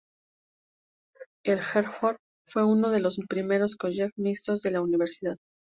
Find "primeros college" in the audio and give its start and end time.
3.29-4.09